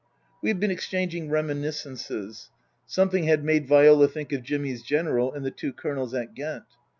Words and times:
We 0.41 0.49
had 0.49 0.59
been 0.59 0.71
exchanging 0.71 1.29
reminiscences. 1.29 2.49
Something 2.87 3.25
had 3.25 3.43
made 3.43 3.67
Viola 3.67 4.07
think 4.07 4.31
of 4.33 4.41
Jimmy's 4.41 4.81
General 4.81 5.31
and 5.31 5.45
the 5.45 5.51
two 5.51 5.71
Colonels 5.71 6.15
at 6.15 6.33
Ghent. 6.33 6.63